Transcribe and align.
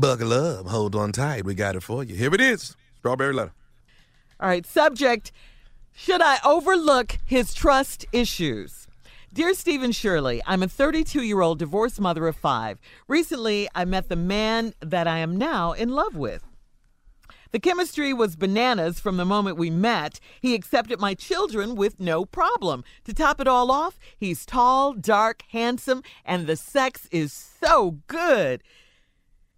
Buckle 0.00 0.34
up, 0.34 0.66
hold 0.66 0.94
on 0.94 1.10
tight. 1.10 1.46
We 1.46 1.54
got 1.54 1.74
it 1.74 1.82
for 1.82 2.04
you. 2.04 2.14
Here 2.14 2.34
it 2.34 2.40
is 2.40 2.76
Strawberry 2.98 3.32
Letter. 3.32 3.52
All 4.38 4.48
right, 4.48 4.66
subject 4.66 5.32
Should 5.94 6.20
I 6.20 6.38
overlook 6.44 7.16
his 7.24 7.54
trust 7.54 8.04
issues? 8.12 8.86
Dear 9.32 9.54
Steve 9.54 9.82
and 9.82 9.96
Shirley, 9.96 10.42
I'm 10.46 10.62
a 10.62 10.68
32 10.68 11.22
year 11.22 11.40
old 11.40 11.58
divorced 11.58 11.98
mother 11.98 12.26
of 12.26 12.36
five. 12.36 12.78
Recently, 13.08 13.68
I 13.74 13.86
met 13.86 14.10
the 14.10 14.16
man 14.16 14.74
that 14.80 15.06
I 15.06 15.18
am 15.18 15.38
now 15.38 15.72
in 15.72 15.88
love 15.88 16.14
with. 16.14 16.42
The 17.52 17.60
chemistry 17.60 18.12
was 18.12 18.36
bananas 18.36 19.00
from 19.00 19.16
the 19.16 19.24
moment 19.24 19.56
we 19.56 19.70
met. 19.70 20.20
He 20.42 20.54
accepted 20.54 21.00
my 21.00 21.14
children 21.14 21.74
with 21.74 21.98
no 21.98 22.26
problem. 22.26 22.84
To 23.04 23.14
top 23.14 23.40
it 23.40 23.48
all 23.48 23.70
off, 23.70 23.98
he's 24.18 24.44
tall, 24.44 24.92
dark, 24.92 25.42
handsome, 25.52 26.02
and 26.22 26.46
the 26.46 26.56
sex 26.56 27.08
is 27.10 27.32
so 27.32 27.98
good. 28.08 28.62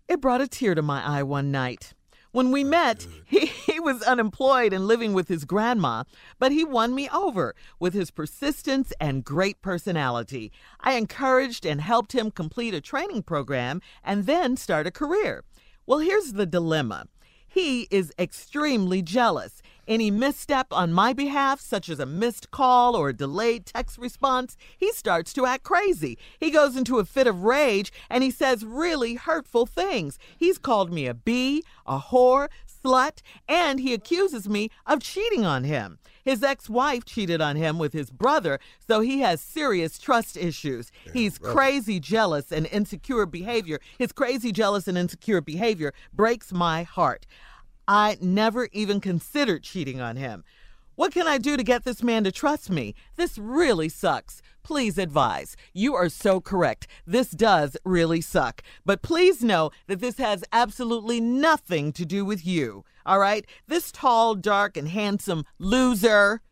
It 0.09 0.23
brought 0.23 0.41
a 0.41 0.49
tear 0.49 0.75
to 0.75 0.81
my 0.81 1.05
eye 1.05 1.23
one 1.23 1.51
night. 1.51 1.93
When 2.33 2.51
we 2.51 2.65
met, 2.65 3.07
he, 3.27 3.45
he 3.45 3.79
was 3.79 4.03
unemployed 4.03 4.73
and 4.73 4.87
living 4.87 5.13
with 5.13 5.29
his 5.29 5.45
grandma, 5.45 6.05
but 6.39 6.51
he 6.51 6.65
won 6.65 6.95
me 6.95 7.11
over 7.11 7.55
with 7.79 7.93
his 7.93 8.11
persistence 8.11 8.91
and 8.99 9.23
great 9.23 9.61
personality. 9.61 10.51
I 10.81 10.95
encouraged 10.95 11.67
and 11.67 11.83
helped 11.83 12.13
him 12.13 12.31
complete 12.31 12.73
a 12.73 12.81
training 12.81 13.25
program 13.25 13.83
and 14.03 14.25
then 14.25 14.57
start 14.57 14.87
a 14.87 14.91
career. 14.91 15.45
Well, 15.87 15.99
here's 15.99 16.33
the 16.33 16.47
dilemma 16.47 17.05
he 17.51 17.89
is 17.91 18.13
extremely 18.19 19.01
jealous. 19.03 19.63
Any 19.89 20.11
misstep 20.11 20.67
on 20.71 20.93
my 20.93 21.15
behalf, 21.15 21.63
such 21.63 21.89
as 21.89 21.99
a 21.99 22.05
missed 22.05 22.51
call 22.51 22.95
or 22.95 23.09
a 23.09 23.17
delayed 23.17 23.65
text 23.65 23.97
response, 23.97 24.55
he 24.77 24.93
starts 24.93 25.33
to 25.33 25.47
act 25.47 25.65
crazy. 25.65 26.19
He 26.39 26.51
goes 26.51 26.77
into 26.77 26.99
a 26.99 27.07
fit 27.07 27.27
of 27.27 27.43
rage 27.43 27.91
and 28.11 28.23
he 28.23 28.31
says 28.31 28.67
really 28.67 29.15
hurtful 29.15 29.65
things. 29.65 30.19
He's 30.37 30.59
called 30.59 30.93
me 30.93 31.07
a 31.07 31.15
bee, 31.15 31.65
a 31.87 31.99
whore, 31.99 32.49
slut, 32.69 33.23
and 33.49 33.81
he 33.81 33.95
accuses 33.95 34.47
me 34.47 34.71
of 34.87 35.01
cheating 35.01 35.47
on 35.47 35.65
him. 35.65 35.99
His 36.23 36.43
ex 36.43 36.69
wife 36.69 37.07
cheated 37.07 37.41
on 37.41 37.57
him 37.57 37.79
with 37.79 37.95
his 37.95 38.11
brother, 38.11 38.61
so 38.87 39.01
he 39.01 39.21
has 39.21 39.41
serious 39.41 39.99
trust 39.99 40.37
issues. 40.37 40.93
He's 41.15 41.39
crazy 41.39 41.99
jealous 41.99 42.53
and 42.53 42.67
insecure 42.67 43.25
behavior. 43.25 43.81
His 43.99 44.13
crazy 44.13 44.53
jealous 44.53 44.87
and 44.87 44.99
insecure 44.99 45.41
behavior 45.41 45.95
breaks 46.13 46.53
my 46.53 46.83
heart. 46.83 47.25
I 47.89 48.19
never 48.21 48.69
even 48.73 49.01
considered 49.01 49.63
cheating 49.63 49.99
on 49.99 50.17
him. 50.17 50.45
What 50.95 51.13
can 51.13 51.27
I 51.27 51.39
do 51.39 51.57
to 51.57 51.63
get 51.63 51.85
this 51.85 52.03
man 52.03 52.25
to 52.25 52.33
trust 52.33 52.69
me? 52.69 52.95
This 53.17 53.39
really 53.39 53.89
sucks. 53.89 54.43
Please 54.63 54.99
advise. 54.99 55.57
You 55.73 55.95
are 55.95 56.11
so 56.11 56.39
correct. 56.39 56.87
This 57.07 57.31
does 57.31 57.79
really 57.85 58.21
suck. 58.21 58.63
But 58.85 59.01
please 59.01 59.43
know 59.43 59.71
that 59.87 60.01
this 60.01 60.19
has 60.19 60.45
absolutely 60.53 61.19
nothing 61.19 61.93
to 61.93 62.05
do 62.05 62.27
with 62.27 62.47
you. 62.47 62.85
All 63.07 63.21
right? 63.21 63.47
This 63.69 63.91
tall, 63.91 64.35
dark, 64.35 64.77
and 64.77 64.89
handsome 64.89 65.47
loser 65.59 66.43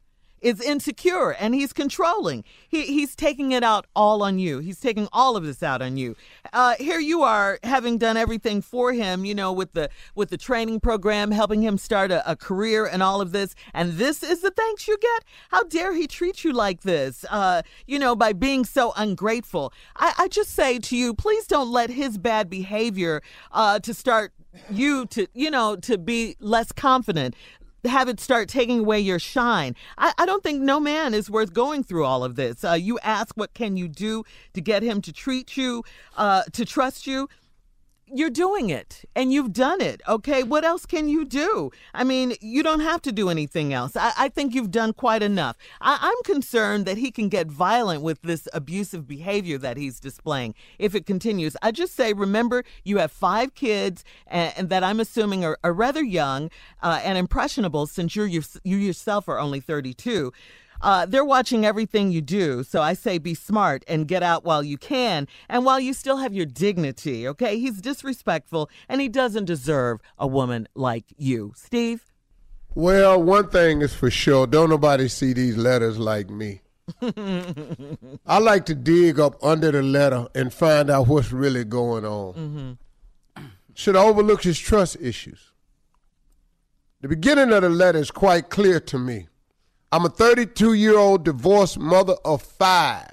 is 0.47 0.61
insecure 0.61 1.31
and 1.33 1.57
he's 1.57 1.73
controlling. 1.73 2.45
He, 2.69 2.83
he's 2.83 3.17
taking 3.17 3.51
it 3.51 3.65
out 3.65 3.85
all 3.97 4.23
on 4.23 4.39
you. 4.39 4.61
He's 4.61 4.79
taking 4.79 5.09
all 5.13 5.37
of 5.37 5.45
this 5.45 5.61
out 5.61 5.83
on 5.83 5.97
you. 5.97 6.15
Uh, 6.53 6.77
here 6.79 7.01
you 7.01 7.23
are, 7.23 7.59
having 7.65 7.99
done 7.99 8.17
everything 8.17 8.63
for 8.63 8.93
him, 8.93 9.25
you 9.25 9.35
know, 9.35 9.53
with 9.53 9.73
the 9.73 9.91
with 10.15 10.31
the 10.31 10.37
training 10.37 10.79
program, 10.79 11.33
helping 11.33 11.63
him 11.63 11.77
start 11.77 12.13
a, 12.13 12.31
a 12.31 12.37
career 12.37 12.87
and 12.87 13.03
all 13.03 13.21
of 13.21 13.33
this. 13.33 13.57
And 13.75 13.95
this 13.95 14.23
is 14.23 14.41
the 14.41 14.53
thanks 14.53 14.87
you 14.87 14.97
get. 14.99 15.25
How 15.51 15.65
dare 15.65 15.93
he 15.93 16.07
treat 16.07 16.45
you 16.45 16.53
like 16.53 16.83
this? 16.83 17.25
Uh, 17.29 17.63
you 17.89 17.99
know, 17.99 18.15
by 18.15 18.33
being 18.33 18.65
so 18.65 18.93
ungrateful. 18.97 19.73
I, 19.97 20.13
I 20.17 20.29
just 20.29 20.51
say 20.51 20.79
to 20.79 20.97
you, 20.97 21.13
please 21.13 21.49
don't 21.49 21.73
let 21.73 21.91
his 21.91 22.19
bad 22.19 22.49
behavior 22.49 23.21
uh, 23.51 23.81
to 23.81 23.93
start 23.93 24.33
you 24.71 25.05
to 25.07 25.27
you 25.35 25.51
know 25.51 25.77
to 25.77 25.99
be 25.99 26.35
less 26.41 26.73
confident 26.73 27.35
have 27.87 28.09
it 28.09 28.21
start 28.21 28.49
taking 28.49 28.81
away 28.81 29.01
your 29.01 29.19
shine. 29.19 29.75
I, 29.99 30.13
I, 30.19 30.27
don't 30.27 30.43
think 30.43 30.61
no 30.63 30.81
man 30.81 31.15
is 31.15 31.31
worth 31.31 31.53
going 31.53 31.85
through 31.85 32.05
all 32.05 32.25
of 32.25 32.37
this. 32.37 32.65
Uh, 32.65 32.73
you 32.73 32.99
ask, 33.01 33.37
what 33.37 33.55
can 33.55 33.77
you 33.77 33.89
do 33.89 34.25
to 34.55 34.61
get 34.61 34.83
him 34.83 35.01
to 35.03 35.13
treat 35.13 35.57
you, 35.57 35.85
uh, 36.17 36.43
to 36.53 36.65
trust 36.65 37.07
you? 37.07 37.29
You're 38.09 38.31
doing 38.31 38.71
it 38.71 39.05
and 39.17 39.33
you've 39.33 39.53
done 39.53 39.81
it. 39.81 40.01
Okay. 40.07 40.45
What 40.45 40.65
else 40.65 40.87
can 40.87 41.09
you 41.09 41.25
do? 41.25 41.73
I 41.93 42.05
mean, 42.05 42.35
you 42.41 42.63
don't 42.63 42.81
have 42.81 43.03
to 43.03 43.11
do 43.11 43.29
anything 43.31 43.75
else. 43.75 43.97
I, 43.97 44.13
I 44.17 44.29
think 44.29 44.55
you've 44.55 44.71
done 44.71 44.93
quite 44.93 45.25
enough. 45.25 45.57
I, 45.81 45.99
I'm 46.01 46.23
concerned 46.23 46.87
that 46.87 46.99
he 46.99 47.11
can 47.11 47.29
get 47.29 47.49
violent 47.49 48.03
with 48.03 48.23
this 48.23 48.47
abusive 48.53 49.09
behavior 49.09 49.59
that 49.59 49.77
he's 49.77 49.99
displaying 49.99 50.55
if 50.79 50.95
it 50.95 51.05
continues. 51.05 51.57
I 51.63 51.73
just 51.73 51.97
say, 51.97 52.13
remember, 52.13 52.63
you 52.85 52.99
have 52.99 53.11
five 53.11 53.57
kids 53.57 54.05
and, 54.29 54.53
and 54.57 54.69
that 54.69 54.85
I'm 54.85 55.01
assuming 55.01 55.45
are, 55.45 55.59
are 55.65 55.73
rather 55.73 56.05
young 56.05 56.49
uh, 56.85 57.01
and 57.03 57.19
impressionable 57.19 57.89
since 57.89 58.15
you're, 58.15 58.27
you 58.27 58.43
you 58.63 58.77
yourself 58.77 59.29
are 59.29 59.41
only 59.41 59.59
32. 59.59 60.33
Uh, 60.81 61.07
they're 61.07 61.25
watching 61.25 61.65
everything 61.65 62.11
you 62.11 62.21
do. 62.21 62.63
So 62.63 62.83
I 62.83 62.95
say 62.95 63.19
be 63.19 63.35
smart 63.35 63.85
and 63.89 64.09
get 64.09 64.23
out 64.23 64.45
while 64.45 64.63
you 64.63 64.79
can 64.79 65.29
and 65.49 65.65
while 65.65 65.81
you 65.81 65.93
still 65.93 66.19
have 66.19 66.35
your 66.35 66.47
dignity, 66.47 67.27
okay? 67.29 67.59
He's 67.59 67.81
disrespectful 67.81 68.71
and 68.89 69.01
he 69.01 69.09
doesn't 69.09 69.47
deserve 69.47 70.01
a 70.19 70.27
woman 70.27 70.69
like 70.75 71.05
you. 71.17 71.53
Steve? 71.57 72.05
Well, 72.75 73.23
one 73.23 73.49
thing 73.49 73.81
is 73.81 73.95
for 73.95 74.11
sure 74.11 74.47
don't 74.47 74.71
nobody 74.71 75.09
see 75.09 75.33
these 75.33 75.57
letters 75.57 75.99
like 75.99 76.29
me. 76.29 76.61
I 78.27 78.39
like 78.39 78.67
to 78.67 78.75
dig 78.75 79.19
up 79.19 79.43
under 79.43 79.73
the 79.73 79.83
letter 79.83 80.29
and 80.35 80.53
find 80.53 80.91
out 80.91 81.09
what's 81.09 81.33
really 81.33 81.65
going 81.65 82.05
on. 82.05 82.35
Mm-hmm. 82.35 83.45
Should 83.75 83.97
I 83.97 84.05
overlook 84.05 84.43
his 84.43 84.59
trust 84.59 84.97
issues? 85.01 85.53
The 87.01 87.09
beginning 87.09 87.53
of 87.53 87.63
the 87.63 87.69
letter 87.69 87.99
is 87.99 88.11
quite 88.11 88.51
clear 88.51 88.81
to 88.81 88.99
me. 88.99 89.29
I'm 89.93 90.05
a 90.05 90.09
32 90.09 90.75
year 90.75 90.99
old 90.99 91.25
divorced 91.25 91.79
mother 91.79 92.17
of 92.25 92.43
five. 92.43 93.13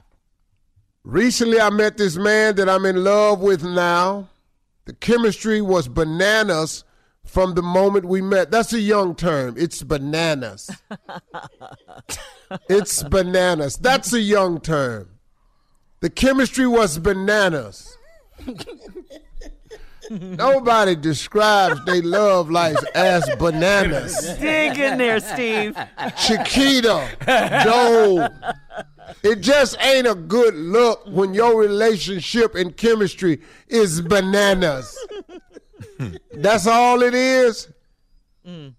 Recently, 1.03 1.59
I 1.59 1.69
met 1.69 1.97
this 1.97 2.15
man 2.15 2.55
that 2.55 2.69
I'm 2.69 2.85
in 2.85 3.03
love 3.03 3.41
with 3.41 3.63
now. 3.63 4.29
The 4.85 4.93
chemistry 4.93 5.61
was 5.61 5.87
bananas 5.87 6.83
from 7.25 7.55
the 7.55 7.61
moment 7.61 8.05
we 8.05 8.21
met. 8.21 8.51
That's 8.51 8.73
a 8.73 8.79
young 8.79 9.15
term. 9.15 9.55
It's 9.57 9.83
bananas. 9.83 10.69
it's 12.69 13.03
bananas. 13.03 13.77
That's 13.77 14.13
a 14.13 14.19
young 14.21 14.59
term. 14.59 15.09
The 16.01 16.09
chemistry 16.09 16.67
was 16.67 16.99
bananas. 16.99 17.97
Nobody 20.09 20.95
describes 20.95 21.83
they 21.85 22.01
love 22.01 22.49
life 22.49 22.77
as 22.95 23.29
bananas. 23.37 24.15
Dig 24.39 24.77
in 24.77 24.97
there, 24.97 25.19
Steve. 25.19 25.77
Chiquita, 26.17 27.09
Joe. 27.63 28.27
It 29.23 29.41
just 29.41 29.77
ain't 29.81 30.07
a 30.07 30.15
good 30.15 30.55
look 30.55 31.05
when 31.05 31.33
your 31.33 31.59
relationship 31.59 32.55
and 32.55 32.75
chemistry 32.75 33.41
is 33.67 34.01
bananas. 34.01 34.97
That's 36.33 36.67
all 36.67 37.01
it 37.01 37.13
is. 37.13 37.69
Mm. 38.45 38.73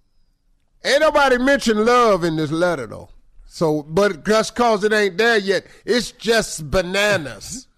Ain't 0.85 1.01
nobody 1.01 1.39
mentioned 1.39 1.85
love 1.85 2.25
in 2.25 2.37
this 2.37 2.51
letter 2.51 2.87
though. 2.87 3.09
So, 3.47 3.83
but 3.85 4.25
just 4.27 4.55
cause 4.55 4.85
it 4.85 4.93
ain't 4.93 5.17
there 5.17 5.39
yet, 5.39 5.67
it's 5.85 6.11
just 6.13 6.71
bananas. 6.71 7.69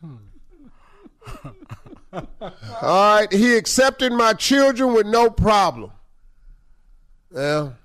All 2.82 3.16
right, 3.16 3.32
he 3.32 3.56
accepted 3.56 4.12
my 4.12 4.32
children 4.32 4.94
with 4.94 5.06
no 5.06 5.30
problem. 5.30 5.92
Well, 7.30 7.76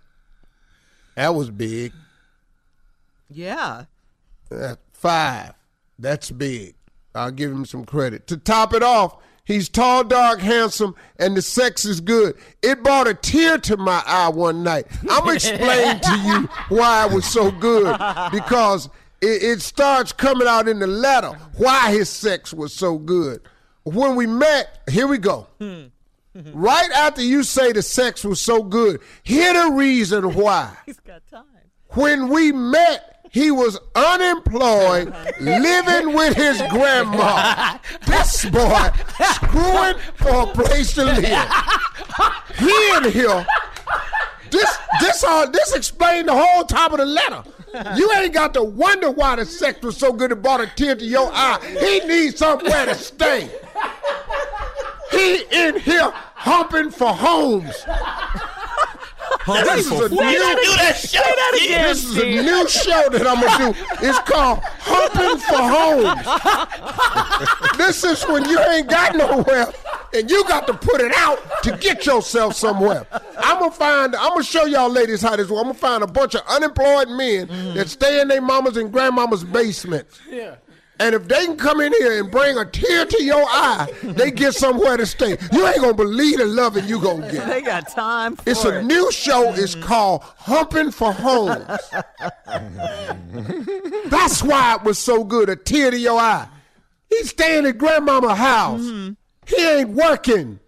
that 1.15 1.35
was 1.35 1.49
big. 1.49 1.93
Yeah. 3.29 3.85
Uh, 4.51 4.75
five. 4.93 5.53
That's 5.99 6.31
big. 6.31 6.75
I'll 7.13 7.31
give 7.31 7.51
him 7.51 7.65
some 7.65 7.85
credit. 7.85 8.27
To 8.27 8.37
top 8.37 8.73
it 8.73 8.83
off, 8.83 9.17
he's 9.43 9.67
tall, 9.69 10.03
dark, 10.03 10.39
handsome, 10.39 10.95
and 11.17 11.35
the 11.35 11.41
sex 11.41 11.85
is 11.85 11.99
good. 12.01 12.35
It 12.61 12.83
brought 12.83 13.07
a 13.07 13.13
tear 13.13 13.57
to 13.59 13.77
my 13.77 14.01
eye 14.05 14.29
one 14.29 14.63
night. 14.63 14.87
I'm 15.09 15.19
gonna 15.25 15.33
explain 15.33 15.99
to 15.99 16.17
you 16.25 16.49
why 16.77 17.05
it 17.05 17.13
was 17.13 17.25
so 17.25 17.51
good 17.51 17.97
because 18.31 18.89
it, 19.21 19.43
it 19.43 19.61
starts 19.61 20.11
coming 20.11 20.47
out 20.47 20.67
in 20.67 20.79
the 20.79 20.87
letter 20.87 21.31
why 21.57 21.91
his 21.91 22.09
sex 22.09 22.53
was 22.53 22.73
so 22.73 22.97
good. 22.97 23.41
When 23.83 24.15
we 24.15 24.27
met, 24.27 24.81
here 24.89 25.07
we 25.07 25.17
go. 25.17 25.47
Hmm. 25.59 25.83
right 26.53 26.89
after 26.91 27.21
you 27.21 27.43
say 27.43 27.71
the 27.71 27.81
sex 27.81 28.23
was 28.23 28.39
so 28.39 28.63
good, 28.63 29.01
here 29.23 29.53
the 29.53 29.71
reason 29.71 30.33
why. 30.33 30.75
He's 30.85 30.99
got 30.99 31.21
time. 31.29 31.43
When 31.89 32.29
we 32.29 32.51
met, 32.53 33.27
he 33.31 33.49
was 33.51 33.79
unemployed, 33.95 35.13
living 35.39 36.13
with 36.13 36.35
his 36.35 36.61
grandma. 36.69 37.77
This 38.05 38.45
boy 38.45 38.89
screwing 39.33 39.97
for 40.15 40.43
a 40.43 40.47
place 40.47 40.93
to 40.93 41.05
live. 41.05 41.49
He 42.57 42.91
in 42.97 43.11
here. 43.11 43.45
This 44.51 44.77
this 44.99 45.23
all 45.23 45.49
this 45.49 45.73
explained 45.73 46.27
the 46.27 46.35
whole 46.35 46.63
top 46.65 46.91
of 46.91 46.97
the 46.99 47.05
letter. 47.05 47.43
You 47.95 48.11
ain't 48.13 48.33
got 48.33 48.53
to 48.55 48.63
wonder 48.63 49.11
why 49.11 49.35
the 49.37 49.45
sex 49.45 49.81
was 49.81 49.95
so 49.97 50.11
good 50.11 50.31
it 50.31 50.41
brought 50.41 50.61
a 50.61 50.67
tear 50.67 50.95
to 50.95 51.05
your 51.05 51.29
eye. 51.33 51.59
He 51.79 51.99
needs 52.07 52.37
somewhere 52.37 52.85
to 52.85 52.95
stay. 52.95 53.49
He 55.11 55.43
in 55.51 55.79
here 55.79 56.11
humping 56.13 56.91
for 56.91 57.13
homes. 57.13 57.85
This 59.47 59.87
is 59.87 59.91
a 59.91 60.07
that 60.09 60.11
new-. 60.11 60.93
Say 60.93 61.17
that 61.17 61.59
again, 61.63 61.87
This 61.87 62.03
is 62.03 62.17
a 62.17 62.25
new 62.25 62.67
show 62.69 63.09
that 63.09 63.25
I'm 63.25 63.41
gonna 63.41 63.73
do. 63.73 63.79
It's 64.07 64.19
called 64.19 64.59
Humping 64.63 65.39
for 65.39 65.57
Homes. 65.57 66.27
this 67.77 68.03
is 68.03 68.21
when 68.27 68.47
you 68.47 68.59
ain't 68.59 68.87
got 68.89 69.15
nowhere 69.15 69.71
and 70.13 70.29
you 70.29 70.43
got 70.45 70.67
to 70.67 70.73
put 70.73 70.99
it 71.01 71.13
out 71.15 71.39
to 71.63 71.75
get 71.77 72.05
yourself 72.05 72.55
somewhere. 72.55 73.07
I'm 73.51 73.59
gonna 73.59 73.71
find. 73.71 74.15
I'm 74.15 74.29
gonna 74.29 74.43
show 74.43 74.65
y'all 74.65 74.89
ladies 74.89 75.21
how 75.21 75.35
this 75.35 75.49
works. 75.49 75.59
I'm 75.59 75.67
gonna 75.67 75.73
find 75.73 76.03
a 76.03 76.07
bunch 76.07 76.35
of 76.35 76.41
unemployed 76.47 77.09
men 77.09 77.47
mm-hmm. 77.47 77.73
that 77.75 77.89
stay 77.89 78.21
in 78.21 78.27
their 78.29 78.41
mamas 78.41 78.77
and 78.77 78.93
grandmamas' 78.93 79.49
basements. 79.51 80.19
Yeah. 80.29 80.55
And 80.99 81.15
if 81.15 81.27
they 81.27 81.45
can 81.45 81.57
come 81.57 81.81
in 81.81 81.91
here 81.93 82.21
and 82.21 82.29
bring 82.29 82.57
a 82.59 82.65
tear 82.65 83.05
to 83.05 83.23
your 83.23 83.43
eye, 83.43 83.87
they 84.03 84.29
get 84.29 84.53
somewhere 84.53 84.97
to 84.97 85.05
stay. 85.07 85.35
You 85.51 85.65
ain't 85.65 85.81
gonna 85.81 85.95
believe 85.95 86.37
the 86.37 86.45
loving 86.45 86.87
you 86.87 87.01
gonna 87.01 87.31
get. 87.31 87.47
They 87.47 87.61
got 87.61 87.89
time 87.89 88.35
for 88.35 88.47
It's 88.47 88.63
it. 88.63 88.75
a 88.75 88.83
new 88.83 89.11
show. 89.11 89.51
It's 89.53 89.73
mm-hmm. 89.73 89.83
called 89.83 90.21
Humping 90.37 90.91
for 90.91 91.11
Homes. 91.11 91.65
That's 94.05 94.43
why 94.43 94.75
it 94.75 94.83
was 94.83 94.99
so 94.99 95.23
good. 95.23 95.49
A 95.49 95.55
tear 95.55 95.89
to 95.89 95.97
your 95.97 96.19
eye. 96.19 96.47
He's 97.09 97.31
staying 97.31 97.65
at 97.65 97.79
grandmama's 97.79 98.37
house. 98.37 98.81
Mm-hmm. 98.81 99.13
He 99.47 99.67
ain't 99.67 99.89
working. 99.89 100.59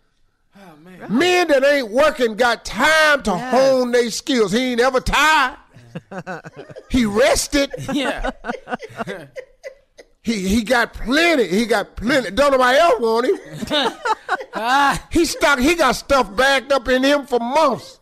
Men 1.09 1.47
that 1.49 1.63
ain't 1.63 1.89
working 1.89 2.35
got 2.35 2.65
time 2.65 3.23
to 3.23 3.35
hone 3.35 3.91
their 3.91 4.09
skills. 4.09 4.51
He 4.51 4.71
ain't 4.71 4.81
ever 4.81 4.99
tired. 4.99 5.57
he 6.89 7.05
rested. 7.05 7.71
Yeah. 7.91 8.31
He 10.23 10.47
he 10.47 10.63
got 10.63 10.93
plenty. 10.93 11.47
He 11.47 11.65
got 11.65 11.97
plenty. 11.97 12.31
Don't 12.31 12.51
nobody 12.51 12.77
else 12.77 12.99
want 12.99 13.27
him. 13.27 13.37
he 15.11 15.25
stuck. 15.25 15.59
He 15.59 15.75
got 15.75 15.91
stuff 15.91 16.33
backed 16.35 16.71
up 16.71 16.87
in 16.87 17.03
him 17.03 17.25
for 17.25 17.39
months. 17.39 17.99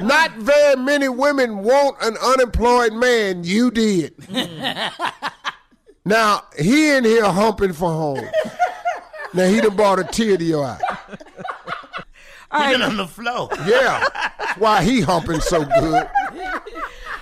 Not 0.00 0.32
very 0.36 0.76
many 0.76 1.08
women 1.08 1.58
want 1.58 1.96
an 2.00 2.16
unemployed 2.16 2.92
man. 2.92 3.44
You 3.44 3.70
did. 3.70 4.14
now 6.04 6.44
he 6.58 6.90
in 6.90 7.04
here 7.04 7.24
humping 7.24 7.72
for 7.72 7.90
home. 7.90 8.28
Now 9.34 9.46
he 9.48 9.60
done 9.60 9.76
brought 9.76 9.98
a 9.98 10.04
tear 10.04 10.36
to 10.36 10.44
your 10.44 10.64
eye. 10.64 10.91
All 12.52 12.68
Even 12.68 12.82
on 12.82 12.96
the 12.96 13.06
floor. 13.06 13.48
Yeah, 13.66 14.04
that's 14.38 14.58
why 14.58 14.82
he 14.84 15.00
humping 15.00 15.40
so 15.40 15.64
good. 15.64 16.08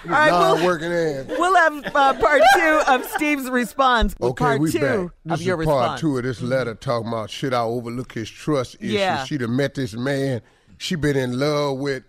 All 0.06 0.10
right, 0.12 0.30
we'll- 0.30 0.56
non-working 0.56 0.90
ass. 0.92 1.26
We'll 1.28 1.54
have 1.56 1.84
uh, 1.94 2.14
part 2.14 2.42
two 2.54 2.80
of 2.88 3.04
Steve's 3.10 3.50
response. 3.50 4.14
Okay, 4.20 4.42
part 4.44 4.60
we 4.60 4.72
two 4.72 4.78
back. 4.80 4.98
of 4.98 5.12
This 5.38 5.42
your 5.42 5.60
is 5.60 5.66
part 5.66 5.80
response. 5.82 6.00
two 6.00 6.16
of 6.18 6.24
this 6.24 6.40
letter 6.40 6.74
talking 6.74 7.08
about 7.08 7.28
should 7.30 7.52
I 7.54 7.60
overlook 7.62 8.12
his 8.14 8.28
trust 8.30 8.76
issues? 8.76 8.92
Yeah. 8.92 9.24
She'd 9.24 9.42
have 9.42 9.50
met 9.50 9.74
this 9.74 9.92
man. 9.94 10.40
She 10.78 10.94
been 10.96 11.16
in 11.16 11.38
love 11.38 11.78
with. 11.78 12.02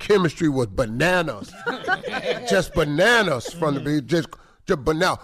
Chemistry 0.00 0.48
was 0.48 0.68
bananas, 0.68 1.52
just 2.48 2.72
bananas 2.72 3.52
from 3.54 3.74
the 3.74 3.80
beginning. 3.80 4.06
Just, 4.06 4.28
just 4.64 4.84
banana. 4.84 5.18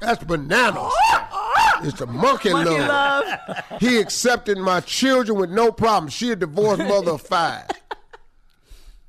That's 0.00 0.22
bananas. 0.22 0.92
It's 1.84 2.00
a 2.00 2.06
monkey, 2.06 2.52
Monkey 2.52 2.70
love. 2.70 3.24
love. 3.48 3.80
He 3.80 3.98
accepted 3.98 4.58
my 4.58 4.80
children 4.80 5.38
with 5.38 5.50
no 5.50 5.70
problem. 5.72 6.10
She 6.10 6.30
a 6.30 6.36
divorced 6.36 6.82
mother 6.82 7.12
of 7.12 7.22
five. 7.22 7.66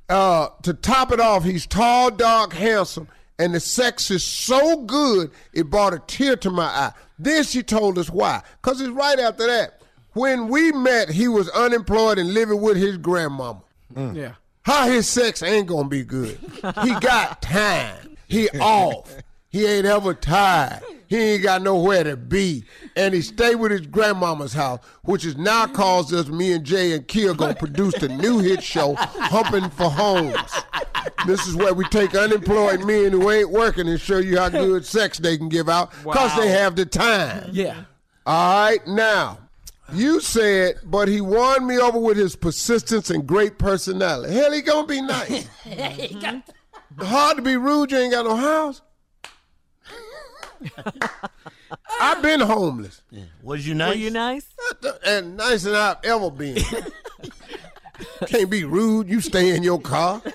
Uh, 0.08 0.48
to 0.62 0.72
top 0.72 1.12
it 1.12 1.20
off, 1.20 1.44
he's 1.44 1.66
tall, 1.66 2.10
dark, 2.10 2.52
handsome, 2.54 3.08
and 3.38 3.54
the 3.54 3.60
sex 3.60 4.10
is 4.10 4.24
so 4.24 4.78
good 4.84 5.30
it 5.52 5.68
brought 5.68 5.92
a 5.92 5.98
tear 6.06 6.34
to 6.36 6.50
my 6.50 6.64
eye. 6.64 6.92
Then 7.18 7.44
she 7.44 7.62
told 7.62 7.98
us 7.98 8.08
why. 8.08 8.42
Because 8.62 8.80
it's 8.80 8.90
right 8.90 9.18
after 9.18 9.46
that. 9.46 9.82
When 10.14 10.48
we 10.48 10.72
met, 10.72 11.10
he 11.10 11.28
was 11.28 11.48
unemployed 11.50 12.18
and 12.18 12.32
living 12.32 12.60
with 12.60 12.76
his 12.76 12.96
grandmama. 12.96 13.62
Yeah. 13.94 14.32
How 14.62 14.86
his 14.88 15.06
sex 15.08 15.42
ain't 15.42 15.66
gonna 15.66 15.88
be 15.88 16.04
good. 16.04 16.38
He 16.82 16.94
got 17.00 17.40
time. 17.42 18.16
He 18.28 18.48
off. 18.60 19.14
He 19.50 19.66
ain't 19.66 19.86
ever 19.86 20.12
tired. 20.14 20.82
He 21.06 21.16
ain't 21.16 21.42
got 21.42 21.62
nowhere 21.62 22.04
to 22.04 22.16
be. 22.18 22.64
And 22.94 23.14
he 23.14 23.22
stayed 23.22 23.54
with 23.54 23.70
his 23.72 23.80
grandmama's 23.86 24.52
house, 24.52 24.80
which 25.04 25.24
is 25.24 25.38
now 25.38 25.66
caused 25.66 26.12
us, 26.12 26.28
me 26.28 26.52
and 26.52 26.64
Jay 26.64 26.92
and 26.92 27.08
Kia 27.08 27.32
gonna 27.32 27.54
produce 27.54 27.94
the 27.94 28.08
new 28.10 28.40
hit 28.40 28.62
show, 28.62 28.94
Humping 28.98 29.70
for 29.70 29.88
Homes. 29.90 30.36
This 31.26 31.46
is 31.46 31.56
where 31.56 31.72
we 31.72 31.84
take 31.86 32.14
unemployed 32.14 32.84
men 32.84 33.12
who 33.12 33.30
ain't 33.30 33.50
working 33.50 33.88
and 33.88 33.98
show 33.98 34.18
you 34.18 34.38
how 34.38 34.50
good 34.50 34.84
sex 34.84 35.18
they 35.18 35.38
can 35.38 35.48
give 35.48 35.68
out 35.70 35.90
because 36.04 36.30
Wow. 36.32 36.40
they 36.40 36.48
have 36.48 36.76
the 36.76 36.84
time. 36.84 37.48
Yeah. 37.52 37.84
All 38.26 38.64
right, 38.66 38.86
now, 38.86 39.38
you 39.94 40.20
said, 40.20 40.74
but 40.84 41.08
he 41.08 41.22
won 41.22 41.66
me 41.66 41.78
over 41.78 41.98
with 41.98 42.18
his 42.18 42.36
persistence 42.36 43.08
and 43.08 43.26
great 43.26 43.58
personality. 43.58 44.34
Hell, 44.34 44.52
he 44.52 44.60
gonna 44.60 44.86
be 44.86 45.00
nice. 45.00 45.48
Hard 47.00 47.36
to 47.36 47.42
be 47.42 47.56
rude. 47.56 47.90
You 47.92 47.98
ain't 47.98 48.12
got 48.12 48.26
no 48.26 48.36
house. 48.36 48.82
I've 52.00 52.22
been 52.22 52.40
homeless. 52.40 53.02
Yeah. 53.10 53.24
Was 53.42 53.66
you 53.66 53.74
nice? 53.74 53.90
Were 53.90 53.94
you 53.96 54.10
nice? 54.10 54.46
And 55.04 55.36
nice 55.36 55.62
than 55.62 55.74
I've 55.74 55.98
ever 56.04 56.30
been. 56.30 56.62
Can't 58.26 58.50
be 58.50 58.64
rude. 58.64 59.08
You 59.08 59.20
stay 59.20 59.54
in 59.54 59.62
your 59.62 59.80
car. 59.80 60.22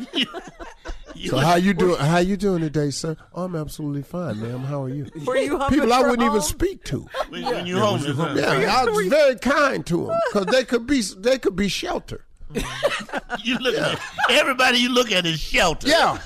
So 1.29 1.37
how 1.37 1.55
you 1.55 1.73
doing? 1.73 1.97
How 1.97 2.17
you 2.17 2.35
doing 2.35 2.61
today, 2.61 2.89
sir? 2.89 3.15
Oh, 3.33 3.43
I'm 3.43 3.55
absolutely 3.55 4.01
fine, 4.01 4.41
ma'am. 4.41 4.59
How 4.59 4.83
are 4.83 4.89
you? 4.89 5.09
Were 5.25 5.37
you 5.37 5.57
home 5.57 5.69
People 5.69 5.93
I 5.93 6.01
wouldn't 6.01 6.21
even 6.21 6.41
speak 6.41 6.83
to. 6.85 7.07
When, 7.29 7.45
when 7.45 7.65
you 7.65 7.79
homeless, 7.79 8.17
huh? 8.17 8.33
Yeah, 8.35 8.81
I 8.81 8.85
was 8.89 9.07
very 9.07 9.35
kind 9.35 9.85
to 9.85 10.07
them 10.07 10.19
because 10.27 10.47
they 10.47 10.65
could 10.65 10.85
be 10.85 11.01
they 11.01 11.37
could 11.37 11.55
be 11.55 11.69
shelter. 11.69 12.25
you 13.43 13.57
look 13.59 13.75
at 13.75 13.99
everybody 14.29 14.79
you 14.79 14.89
look 14.89 15.11
at 15.11 15.25
is 15.25 15.39
shelter. 15.39 15.87
Yeah. 15.87 16.19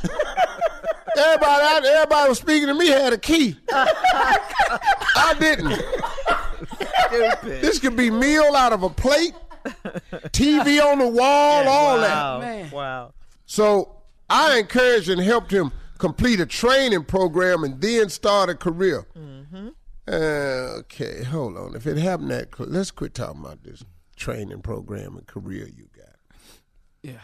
Everybody, 1.18 1.64
out, 1.64 1.86
everybody 1.86 2.30
was 2.30 2.38
speaking 2.38 2.68
to 2.68 2.74
me 2.74 2.88
had 2.88 3.14
a 3.14 3.18
key. 3.18 3.58
I 3.72 5.36
didn't. 5.40 5.74
Stupid. 7.08 7.62
This 7.62 7.80
could 7.80 7.96
be 7.96 8.12
meal 8.12 8.56
out 8.56 8.74
of 8.74 8.84
a 8.84 8.90
plate, 8.90 9.34
TV 9.66 10.82
on 10.82 11.00
the 11.00 11.08
wall, 11.08 11.68
all 11.68 11.98
wow. 11.98 12.40
that. 12.40 12.72
Wow. 12.72 13.14
So 13.46 13.98
I 14.30 14.60
encouraged 14.60 15.10
and 15.10 15.22
helped 15.22 15.52
him 15.52 15.72
complete 15.98 16.40
a 16.40 16.46
training 16.46 17.06
program 17.06 17.64
and 17.64 17.82
then 17.82 18.10
start 18.10 18.50
a 18.50 18.56
career. 18.56 19.06
Uh, 20.08 20.80
okay, 20.80 21.24
hold 21.24 21.58
on. 21.58 21.76
If 21.76 21.86
it 21.86 21.98
happened 21.98 22.32
that, 22.32 22.58
let's 22.60 22.92
quit 22.92 23.14
talking 23.14 23.42
about 23.42 23.64
this 23.64 23.84
training 24.16 24.62
program 24.62 25.18
and 25.18 25.28
career 25.28 25.68
you 25.68 25.88
got. 25.96 26.16
Yeah. 27.02 27.20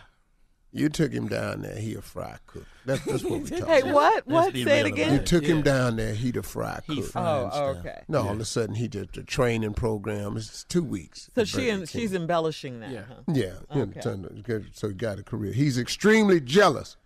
You 0.76 0.90
took 0.90 1.12
him 1.14 1.28
down 1.28 1.62
there. 1.62 1.76
He 1.76 1.94
a 1.94 2.02
fry 2.02 2.38
cook. 2.48 2.66
That's, 2.84 3.06
that's 3.06 3.24
what 3.24 3.42
we 3.42 3.50
talking 3.50 3.66
Hey, 3.68 3.82
about. 3.82 3.94
what? 3.94 4.28
What? 4.28 4.54
be 4.54 4.64
Say 4.64 4.80
it 4.80 4.84
real 4.86 4.98
You 4.98 5.04
again. 5.06 5.24
took 5.26 5.44
him 5.46 5.62
down 5.62 5.96
there. 5.98 6.16
He 6.16 6.32
the 6.32 6.42
fry 6.42 6.82
cook. 6.88 6.96
He 6.96 7.04
Oh, 7.16 7.44
and 7.44 7.54
stuff. 7.54 7.78
okay. 7.78 8.02
no, 8.08 8.24
all 8.24 8.32
of 8.32 8.40
a 8.40 8.46
sudden 8.46 8.74
he 8.76 8.88
did 8.88 9.10
the 9.14 9.22
training 9.22 9.76
program. 9.76 10.36
It's 10.36 10.64
two 10.64 10.84
weeks. 10.84 11.30
So 11.36 11.42
at 11.44 11.48
she 11.48 11.58
Burger 11.58 11.72
and 11.74 11.90
she's 11.90 12.14
embellishing 12.16 12.80
that. 12.80 12.90
Yeah. 12.90 13.04
Huh? 13.08 13.16
Yeah, 13.28 13.54
yeah, 13.76 13.82
Okay. 13.84 14.02
trying 14.02 14.66
so 14.74 14.88
he 14.88 14.96
got 14.96 15.20
a 15.20 15.24
career. 15.24 15.54
He's 15.54 15.78
extremely 15.78 16.42
jealous. 16.42 16.98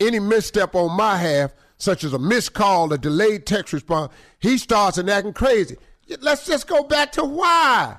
Any 0.00 0.18
misstep 0.18 0.74
on 0.74 0.94
my 0.94 1.16
half, 1.16 1.54
such 1.78 2.04
as 2.04 2.12
a 2.12 2.18
missed 2.18 2.52
call, 2.52 2.92
a 2.92 2.98
delayed 2.98 3.46
text 3.46 3.72
response, 3.72 4.12
he 4.38 4.58
starts 4.58 4.98
and 4.98 5.08
acting 5.08 5.32
crazy. 5.32 5.76
Let's 6.20 6.44
just 6.46 6.66
go 6.68 6.84
back 6.84 7.12
to 7.12 7.24
why. 7.24 7.96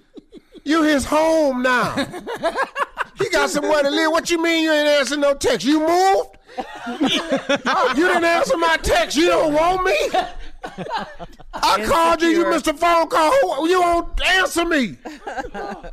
you 0.64 0.82
his 0.84 1.04
home 1.04 1.60
now. 1.62 1.94
he 3.18 3.28
got 3.30 3.50
somewhere 3.50 3.82
to 3.82 3.90
live. 3.90 4.10
What 4.10 4.30
you 4.30 4.42
mean 4.42 4.64
you 4.64 4.72
ain't 4.72 4.88
answering 4.88 5.20
no 5.20 5.34
text? 5.34 5.66
You 5.66 5.80
moved? 5.80 6.38
Oh, 7.66 7.94
you 7.96 8.06
didn't 8.06 8.24
answer 8.24 8.56
my 8.56 8.76
text. 8.76 9.16
You 9.16 9.26
don't 9.26 9.54
want 9.54 9.84
me? 9.84 9.96
I 11.52 11.84
called 11.84 12.22
you. 12.22 12.28
You 12.28 12.50
missed 12.50 12.68
a 12.68 12.74
phone 12.74 13.08
call. 13.08 13.68
You 13.68 13.80
won't 13.80 14.24
answer 14.24 14.64
me. 14.64 14.96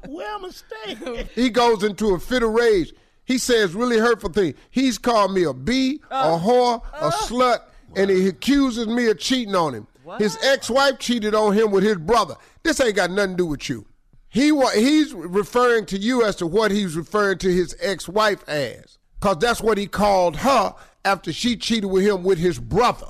Where 0.08 0.28
am 0.28 0.46
I 0.46 0.50
staying? 0.50 1.30
He 1.34 1.50
goes 1.50 1.84
into 1.84 2.14
a 2.14 2.20
fit 2.20 2.44
of 2.44 2.52
rage. 2.52 2.94
He 3.26 3.38
says 3.38 3.74
really 3.74 3.98
hurtful 3.98 4.32
things. 4.32 4.56
He's 4.70 4.98
called 4.98 5.34
me 5.34 5.44
a 5.44 5.54
bee, 5.54 6.02
a 6.10 6.14
uh. 6.14 6.40
whore, 6.40 6.82
a 6.94 7.06
uh. 7.06 7.12
slut, 7.12 7.60
and 7.96 8.10
he 8.10 8.28
accuses 8.28 8.88
me 8.88 9.08
of 9.08 9.20
cheating 9.20 9.56
on 9.56 9.74
him. 9.74 9.88
His 10.18 10.38
ex-wife 10.44 11.00
cheated 11.00 11.34
on 11.34 11.54
him 11.54 11.72
with 11.72 11.84
his 11.84 11.98
brother. 11.98 12.36
This 12.64 12.82
ain't 12.82 12.96
got 12.96 13.12
nothing 13.12 13.32
to 13.32 13.38
do 13.38 13.46
with 13.46 13.70
you. 13.70 13.86
He 14.34 14.52
wa- 14.52 14.70
he's 14.72 15.14
referring 15.14 15.86
to 15.88 15.98
you 15.98 16.24
as 16.24 16.38
to 16.38 16.48
what 16.48 16.72
he's 16.72 16.96
referring 16.96 17.38
to 17.40 17.52
his 17.54 17.76
ex-wife 17.82 18.48
as, 18.48 18.98
cause 19.20 19.38
that's 19.40 19.62
what 19.62 19.78
he 19.78 19.88
called 19.88 20.38
her 20.38 20.74
after 21.04 21.34
she 21.34 21.58
cheated 21.58 21.90
with 21.92 22.04
him 22.06 22.24
with 22.24 22.38
his 22.38 22.58
brother. 22.58 23.08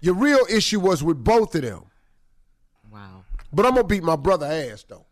Your 0.00 0.14
real 0.14 0.46
issue 0.48 0.78
was 0.78 1.02
with 1.02 1.22
both 1.24 1.54
of 1.56 1.62
them. 1.62 1.82
Wow. 2.90 3.24
But 3.52 3.66
I'm 3.66 3.74
gonna 3.74 3.84
beat 3.86 4.04
my 4.04 4.14
brother 4.16 4.46
ass 4.46 4.84
though. 4.88 5.06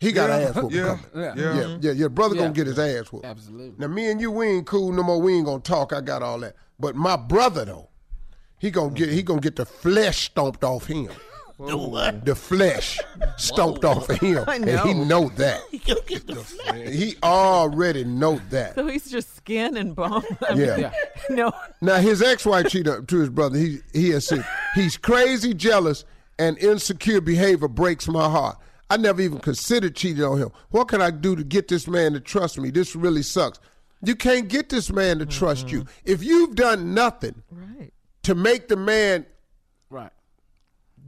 He 0.00 0.12
got 0.12 0.30
Yeah. 0.30 0.36
an 0.36 0.42
ass 0.48 0.54
whooping 0.56 0.78
Yeah. 0.78 0.86
coming. 1.12 1.38
Yeah. 1.38 1.54
yeah, 1.54 1.76
yeah, 1.80 1.92
Your 1.92 2.08
brother 2.08 2.34
Yeah. 2.34 2.42
gonna 2.42 2.54
get 2.54 2.66
his 2.66 2.78
ass 2.78 3.12
whooped. 3.12 3.26
Absolutely. 3.26 3.74
Now 3.78 3.88
me 3.88 4.10
and 4.10 4.20
you, 4.20 4.30
we 4.30 4.46
ain't 4.46 4.66
cool 4.66 4.92
no 4.92 5.02
more. 5.02 5.20
We 5.20 5.34
ain't 5.34 5.44
gonna 5.46 5.60
talk. 5.60 5.92
I 5.92 6.00
got 6.00 6.22
all 6.22 6.40
that. 6.40 6.56
But 6.80 6.96
my 6.96 7.16
brother 7.16 7.64
though, 7.66 7.90
he 8.58 8.70
gonna 8.70 8.94
get 8.94 9.10
he 9.10 9.22
gonna 9.22 9.40
get 9.40 9.56
the 9.56 9.66
flesh 9.66 10.24
stomped 10.24 10.64
off 10.64 10.86
him. 10.86 11.10
The 11.58 11.76
what? 11.76 12.24
The 12.24 12.34
flesh 12.34 12.98
stomped 13.36 13.84
off 13.84 14.08
of 14.08 14.18
him, 14.18 14.44
I 14.48 14.56
and 14.56 14.64
he 14.80 14.94
know. 14.94 15.04
know 15.04 15.28
that. 15.36 15.62
You 15.72 15.78
get 16.06 16.26
the 16.26 16.36
flag. 16.36 16.88
He 16.88 17.16
already 17.22 18.04
know 18.04 18.40
that. 18.50 18.74
So 18.74 18.86
he's 18.86 19.10
just 19.10 19.34
skin 19.36 19.76
and 19.76 19.94
bone. 19.94 20.22
I 20.48 20.54
Yeah. 20.54 20.76
mean, 21.28 21.38
No. 21.38 21.52
Now 21.80 21.96
his 21.96 22.22
ex-wife 22.22 22.68
cheated 22.68 23.08
to 23.08 23.18
his 23.18 23.30
brother. 23.30 23.58
He 23.58 23.78
he 23.92 24.10
has 24.10 24.26
said 24.26 24.44
he's 24.74 24.96
crazy, 24.96 25.54
jealous, 25.54 26.04
and 26.38 26.56
insecure 26.58 27.20
behavior 27.20 27.68
breaks 27.68 28.08
my 28.08 28.28
heart. 28.28 28.58
I 28.90 28.96
never 28.96 29.22
even 29.22 29.38
considered 29.38 29.96
cheating 29.96 30.22
on 30.24 30.38
him. 30.38 30.50
What 30.70 30.88
can 30.88 31.00
I 31.00 31.10
do 31.10 31.34
to 31.36 31.42
get 31.44 31.68
this 31.68 31.86
man 31.88 32.12
to 32.12 32.20
trust 32.20 32.58
me? 32.58 32.70
This 32.70 32.94
really 32.94 33.22
sucks. 33.22 33.58
You 34.04 34.14
can't 34.16 34.48
get 34.48 34.68
this 34.68 34.90
man 34.92 35.18
to 35.20 35.26
trust 35.26 35.70
you 35.70 35.80
mm-hmm. 35.82 35.90
if 36.12 36.22
you've 36.24 36.54
done 36.56 36.92
nothing 36.92 37.42
Right. 37.50 37.92
to 38.24 38.34
make 38.34 38.68
the 38.68 38.76
man 38.76 39.26
Right. 39.90 40.10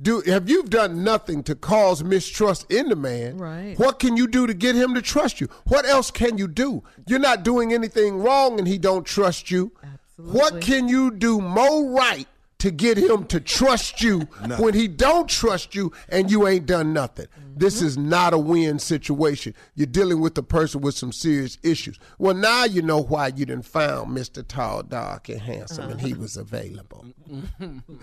Do. 0.00 0.22
Have 0.26 0.48
you 0.48 0.62
done 0.64 1.04
nothing 1.04 1.42
to 1.44 1.54
cause 1.54 2.02
mistrust 2.02 2.70
in 2.70 2.88
the 2.88 2.96
man? 2.96 3.38
Right. 3.38 3.78
What 3.78 3.98
can 3.98 4.16
you 4.16 4.26
do 4.26 4.46
to 4.46 4.54
get 4.54 4.74
him 4.74 4.94
to 4.94 5.02
trust 5.02 5.40
you? 5.40 5.48
What 5.64 5.86
else 5.86 6.10
can 6.10 6.38
you 6.38 6.48
do? 6.48 6.82
You're 7.06 7.18
not 7.18 7.42
doing 7.42 7.72
anything 7.72 8.18
wrong, 8.18 8.58
and 8.58 8.68
he 8.68 8.78
don't 8.78 9.04
trust 9.04 9.50
you. 9.50 9.72
What 10.16 10.60
can 10.60 10.88
you 10.88 11.10
do 11.10 11.40
more 11.40 11.90
right 11.90 12.28
to 12.64 12.70
get 12.70 12.96
him 12.96 13.26
to 13.26 13.38
trust 13.40 14.00
you 14.00 14.20
when 14.58 14.72
he 14.72 14.88
don't 14.88 15.28
trust 15.28 15.74
you 15.74 15.92
and 16.08 16.30
you 16.30 16.48
ain't 16.48 16.64
done 16.64 16.94
nothing? 16.94 17.26
This 17.54 17.76
mm-hmm. 17.76 17.86
is 17.86 17.98
not 17.98 18.32
a 18.32 18.38
win 18.38 18.78
situation. 18.78 19.54
You're 19.74 19.86
dealing 19.86 20.18
with 20.18 20.38
a 20.38 20.42
person 20.42 20.80
with 20.80 20.94
some 20.94 21.12
serious 21.12 21.58
issues. 21.62 21.98
Well, 22.16 22.34
now 22.34 22.64
you 22.64 22.80
know 22.80 23.02
why 23.02 23.26
you 23.28 23.44
didn't 23.44 23.66
found 23.66 24.16
Mr. 24.16 24.42
Tall, 24.46 24.82
Dark, 24.82 25.28
and 25.28 25.42
Handsome, 25.42 25.90
and 25.90 26.00
he 26.00 26.12
uh-huh. 26.12 26.22
was 26.22 26.36
available. 26.38 27.04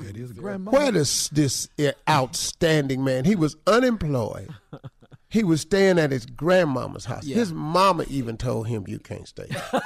It 0.07 0.17
is 0.17 0.31
grandma. 0.33 0.71
Where 0.71 0.91
does 0.91 1.29
this 1.31 1.67
eh, 1.79 1.93
outstanding 2.07 3.03
man? 3.03 3.25
He 3.25 3.35
was 3.35 3.55
unemployed. 3.65 4.49
He 5.31 5.43
was 5.43 5.61
staying 5.61 5.97
at 5.97 6.11
his 6.11 6.25
grandmama's 6.25 7.05
house. 7.05 7.25
His 7.25 7.51
mama 7.53 8.03
even 8.09 8.37
told 8.37 8.67
him, 8.67 8.83
"You 8.87 8.99
can't 8.99 9.27
stay." 9.27 9.47
here." 9.49 9.63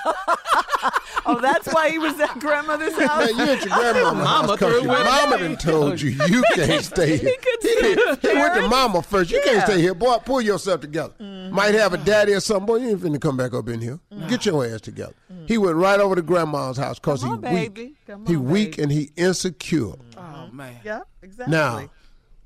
Oh, 1.27 1.39
that's 1.41 1.67
why 1.73 1.89
he 1.89 1.97
was 1.97 2.19
at 2.19 2.37
grandmother's 2.39 2.93
house. 2.99 3.25
Man, 3.33 3.47
you 3.47 3.53
at 3.53 3.65
your 3.65 3.75
grandmama's 3.75 4.13
Mama 4.23 4.47
house 4.47 4.59
'cause 4.59 4.59
threw 4.59 4.83
your 4.83 4.95
him 4.95 5.05
mama 5.05 5.37
done 5.39 5.57
told 5.57 5.99
you 5.99 6.11
you 6.11 6.43
can't 6.53 6.85
stay 6.85 7.17
here. 7.17 7.31
He 7.31 7.67
He, 7.67 7.67
see 7.67 7.81
did- 7.81 7.97
his 7.97 8.17
he 8.31 8.37
went 8.37 8.53
to 8.53 8.67
mama 8.67 9.01
first. 9.01 9.31
You 9.31 9.41
can't 9.43 9.63
stay 9.65 9.81
here, 9.81 9.95
boy. 9.95 10.17
Pull 10.23 10.41
yourself 10.41 10.81
together. 10.81 11.13
Mm-hmm. 11.19 11.55
Might 11.55 11.73
have 11.73 11.93
a 11.93 11.97
daddy 11.97 12.33
or 12.33 12.39
something, 12.41 12.67
boy. 12.67 12.75
You 12.75 12.89
ain't 12.89 12.99
finna 13.01 13.19
come 13.19 13.37
back 13.37 13.55
up 13.55 13.67
in 13.69 13.81
here. 13.81 13.99
Mm-hmm. 14.13 14.27
Get 14.27 14.45
your 14.45 14.67
ass 14.67 14.81
together. 14.81 15.13
Mm-hmm. 15.33 15.45
He 15.47 15.57
went 15.57 15.75
right 15.77 15.99
over 15.99 16.13
to 16.13 16.21
grandma's 16.21 16.77
house 16.77 16.99
because 16.99 17.23
he 17.23 17.27
Come 17.27 17.41
weak. 17.41 17.73
baby. 17.73 17.95
Come 18.05 18.25
He 18.27 18.35
on, 18.35 18.45
weak 18.45 18.71
baby. 18.73 18.83
and 18.83 18.91
he 18.91 19.09
insecure. 19.15 19.95
Oh 20.17 20.49
man. 20.51 20.75
Yeah, 20.83 21.01
exactly. 21.23 21.51
Now, 21.51 21.89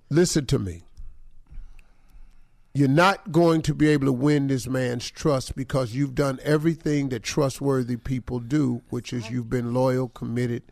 listen 0.09 0.45
to 0.45 0.57
me. 0.59 0.83
You're 2.73 2.87
not 2.87 3.31
going 3.31 3.61
to 3.63 3.73
be 3.73 3.87
able 3.89 4.05
to 4.05 4.11
win 4.13 4.47
this 4.47 4.67
man's 4.67 5.09
trust 5.09 5.55
because 5.55 5.95
you've 5.95 6.13
done 6.15 6.39
everything 6.43 7.09
that 7.09 7.23
trustworthy 7.23 7.97
people 7.97 8.39
do, 8.39 8.81
which 8.89 9.11
is 9.11 9.29
you've 9.31 9.49
been 9.49 9.73
loyal, 9.73 10.09
committed, 10.09 10.63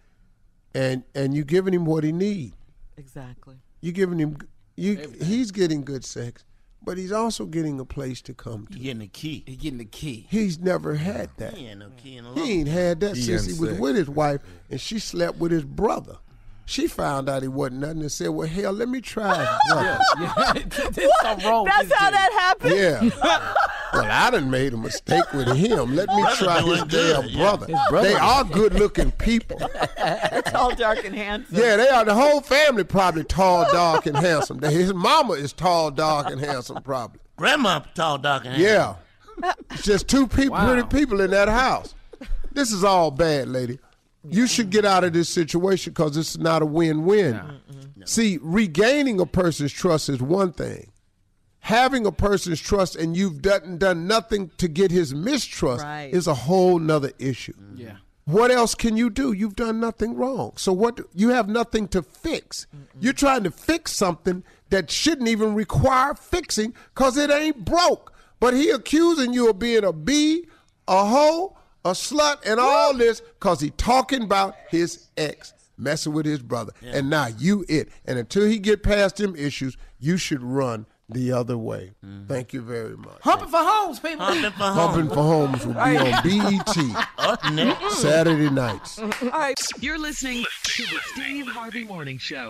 and 0.75 1.04
and 1.16 1.34
you're 1.34 1.44
giving 1.44 1.74
him 1.74 1.86
what 1.86 2.04
he 2.04 2.12
needs. 2.12 2.56
Exactly. 2.98 3.56
You're 3.82 3.94
giving 3.94 4.20
him 4.20 4.38
you 4.75 5.16
he's 5.22 5.51
getting 5.51 5.84
good 5.84 6.06
sex, 6.06 6.46
but 6.84 7.00
he's 7.00 7.12
also 7.12 7.46
getting 7.46 7.80
a 7.80 7.86
place 7.86 8.22
to 8.24 8.34
come 8.34 8.68
to. 8.68 8.77
You 8.77 8.84
getting 8.84 9.00
the 9.00 9.08
key. 9.08 9.44
He 9.48 9.56
getting 9.56 9.80
the 9.80 9.86
key. 9.86 10.27
He's 10.30 10.60
never 10.60 10.94
had 10.96 11.32
that. 11.38 11.56
He 11.56 11.66
ain't 11.68 11.80
no 11.80 11.89
key 11.98 12.18
in 12.18 12.25
the 12.25 12.34
He 12.39 12.60
ain't 12.60 12.68
had 12.68 13.00
that 13.00 13.16
He 13.16 13.24
since 13.24 13.46
he 13.48 13.54
was 13.54 13.70
unsafe. 13.70 13.80
with 13.80 13.96
his 13.96 14.10
wife, 14.10 14.42
and 14.70 14.80
she 14.80 15.00
slept 15.00 15.39
with 15.39 15.51
his 15.51 15.66
brother. 15.66 16.18
She 16.69 16.86
found 16.86 17.29
out 17.29 17.43
he 17.43 17.47
wasn't 17.47 17.79
nothing 17.79 18.01
and 18.01 18.12
said, 18.12 18.27
"Well, 18.27 18.45
hell, 18.45 18.74
let 18.74 18.89
me 18.89 19.00
try 19.00 19.38
his 19.39 19.47
brother." 19.71 20.00
Yeah. 20.19 20.53
There's 20.91 21.45
wrong 21.45 21.63
That's 21.63 21.93
how 21.93 22.12
that 22.12 22.31
happened. 22.33 22.75
Yeah. 22.75 23.01
well, 23.93 24.05
I 24.12 24.29
done 24.31 24.51
made 24.51 24.74
a 24.74 24.77
mistake 24.77 25.31
with 25.31 25.47
him. 25.55 25.95
Let 25.95 26.09
me 26.09 26.25
try 26.36 26.62
his 26.62 26.83
doing 26.83 26.88
good, 26.89 27.21
damn 27.21 27.29
yeah. 27.29 27.38
brother. 27.38 27.67
His 27.67 27.79
brother. 27.89 28.09
They 28.09 28.15
are 28.15 28.43
good 28.43 28.74
looking 28.74 29.12
people. 29.12 29.59
Tall, 30.47 30.75
dark, 30.75 31.05
and 31.05 31.15
handsome. 31.15 31.55
Yeah, 31.55 31.77
they 31.77 31.88
are. 31.88 32.03
The 32.03 32.13
whole 32.13 32.41
family 32.41 32.83
probably 32.83 33.24
tall, 33.24 33.63
dark, 33.71 34.05
and 34.05 34.17
handsome. 34.17 34.62
His 34.62 34.93
mama 34.93 35.33
is 35.36 35.53
tall, 35.53 35.89
dark, 35.89 36.29
and 36.29 36.41
handsome, 36.41 36.83
probably. 36.83 37.21
Grandma 37.38 37.79
tall, 37.95 38.17
dark, 38.17 38.43
and 38.43 38.55
handsome. 38.55 38.97
Yeah. 39.41 39.53
It's 39.71 39.83
just 39.83 40.09
two 40.09 40.27
people, 40.27 40.51
Wow. 40.57 40.65
pretty 40.74 40.88
people 40.89 41.21
in 41.21 41.31
that 41.31 41.47
house. 41.47 41.95
This 42.51 42.74
is 42.74 42.83
all 42.83 43.09
bad, 43.12 43.47
lady. 43.47 43.79
You 44.29 44.48
should 44.48 44.69
get 44.69 44.86
out 44.86 45.03
of 45.03 45.13
this 45.13 45.29
situation 45.29 45.93
because 45.93 46.17
it's 46.17 46.38
not 46.38 46.62
a 46.62 46.65
win-win. 46.65 47.39
See, 48.05 48.39
regaining 48.41 49.19
a 49.19 49.25
person's 49.25 49.72
trust 49.74 50.10
is 50.10 50.22
one 50.22 50.53
thing. 50.53 50.91
Having 51.60 52.05
a 52.05 52.12
person's 52.12 52.62
trust 52.62 52.96
and 52.96 53.17
you've 53.17 53.41
done, 53.41 53.77
done 53.77 54.07
nothing 54.07 54.51
to 54.57 54.67
get 54.69 54.89
his 54.91 55.13
mistrust 55.13 55.84
Right. 55.84 56.13
is 56.13 56.25
a 56.27 56.34
whole 56.34 56.79
nother 56.79 57.12
issue. 57.19 57.53
Mm-hmm. 57.53 57.81
Yeah. 57.81 57.96
what 58.24 58.51
else 58.51 58.74
can 58.75 58.96
you 58.96 59.10
do? 59.10 59.31
You've 59.34 59.55
done 59.55 59.79
nothing 59.81 60.15
wrong. 60.15 60.53
So 60.55 60.72
what 60.72 61.00
you 61.13 61.29
have 61.29 61.48
nothing 61.50 61.88
to 61.89 62.01
fix. 62.01 62.67
You're 63.00 63.13
trying 63.13 63.43
to 63.43 63.51
fix 63.51 63.91
something 63.93 64.43
that 64.69 64.89
shouldn't 64.91 65.27
even 65.27 65.53
require 65.55 66.13
fixing 66.13 66.74
cuz 66.96 67.17
it 67.17 67.29
ain't 67.31 67.65
broke. 67.65 68.13
But 68.39 68.53
he 68.53 68.69
accusing 68.69 69.34
you 69.34 69.50
of 69.50 69.60
being 69.60 69.84
a 69.84 69.91
bee, 69.91 70.48
a 70.88 71.05
hoe, 71.05 71.57
a 71.88 71.94
slut 71.94 72.38
and 72.46 72.60
all 72.60 72.94
this 72.94 73.22
cuz 73.39 73.60
he 73.60 73.70
talking 73.72 74.24
about 74.24 74.56
his 74.70 75.08
ex 75.17 75.53
messing 75.77 76.13
with 76.13 76.25
his 76.25 76.39
brother. 76.39 76.74
And 76.84 77.10
now 77.10 77.27
you 77.27 77.65
it. 77.70 77.89
And 78.06 78.17
until 78.17 78.46
he 78.46 78.60
get 78.60 78.84
past 78.84 79.17
them 79.17 79.36
issues, 79.36 79.77
you 80.00 80.17
should 80.17 80.41
run 80.41 80.86
the 81.10 81.32
other 81.32 81.58
way. 81.58 81.94
Mm-hmm. 82.06 82.27
Thank 82.27 82.53
you 82.53 82.62
very 82.62 82.98
much. 82.98 83.22
Humping 83.22 83.48
for 83.48 83.60
homes, 83.60 84.00
people. 84.00 84.25
Humping 84.25 84.51
for 84.51 84.63
Humping 84.63 85.08
for 85.10 85.15
Homes 85.24 85.65
will 85.65 85.74
be 85.74 85.98
on 85.98 86.24
BET 86.24 87.91
Saturday 87.91 88.50
nights. 88.50 89.00
All 89.00 89.10
right, 89.29 89.60
you're 89.79 90.00
listening 90.00 90.44
to 90.63 90.84
the 90.84 91.00
Steve 91.13 91.48
Harvey 91.48 91.86
Morning 91.86 92.17
Show. 92.17 92.50